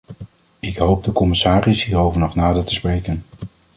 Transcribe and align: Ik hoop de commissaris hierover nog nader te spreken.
Ik 0.59 0.77
hoop 0.77 1.03
de 1.03 1.11
commissaris 1.11 1.83
hierover 1.83 2.19
nog 2.19 2.35
nader 2.35 2.65
te 2.65 2.73
spreken. 2.73 3.25